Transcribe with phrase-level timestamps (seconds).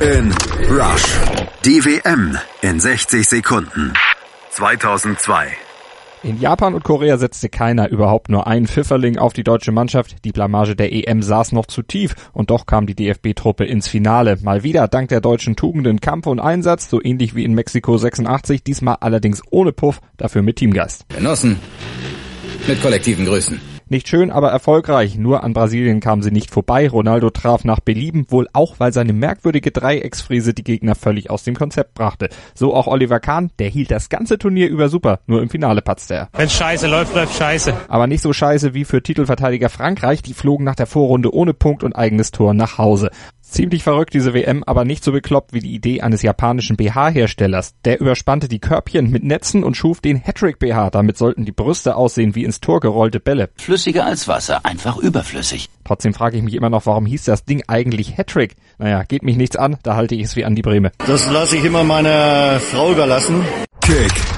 [0.00, 0.32] in
[0.70, 1.18] Rush.
[1.64, 3.92] Die WM in 60 Sekunden.
[4.50, 5.48] 2002.
[6.22, 10.24] In Japan und Korea setzte keiner überhaupt nur einen Pfifferling auf die deutsche Mannschaft.
[10.24, 14.36] Die Blamage der EM saß noch zu tief und doch kam die DFB-Truppe ins Finale.
[14.42, 18.62] Mal wieder dank der deutschen Tugenden Kampf und Einsatz, so ähnlich wie in Mexiko 86,
[18.62, 21.08] diesmal allerdings ohne Puff, dafür mit Teamgeist.
[21.08, 21.58] Genossen,
[22.66, 23.77] mit kollektiven Grüßen.
[23.90, 25.16] Nicht schön, aber erfolgreich.
[25.16, 26.88] Nur an Brasilien kam sie nicht vorbei.
[26.88, 31.56] Ronaldo traf nach Belieben, wohl auch, weil seine merkwürdige Dreiecksfriese die Gegner völlig aus dem
[31.56, 32.28] Konzept brachte.
[32.54, 36.14] So auch Oliver Kahn, der hielt das ganze Turnier über super, nur im Finale patzte
[36.14, 36.28] er.
[36.34, 37.72] Wenn scheiße läuft, läuft scheiße.
[37.88, 41.82] Aber nicht so scheiße wie für Titelverteidiger Frankreich, die flogen nach der Vorrunde ohne Punkt
[41.82, 43.10] und eigenes Tor nach Hause.
[43.50, 47.74] Ziemlich verrückt diese WM, aber nicht so bekloppt wie die Idee eines japanischen BH-Herstellers.
[47.86, 50.90] Der überspannte die Körbchen mit Netzen und schuf den Hattrick BH.
[50.90, 53.48] Damit sollten die Brüste aussehen wie ins Tor gerollte Bälle.
[53.56, 55.70] Flüssiger als Wasser, einfach überflüssig.
[55.84, 58.56] Trotzdem frage ich mich immer noch, warum hieß das Ding eigentlich Hattrick?
[58.76, 60.92] Naja, geht mich nichts an, da halte ich es wie an die Breme.
[61.06, 63.42] Das lasse ich immer meiner Frau überlassen.
[63.80, 64.37] Kick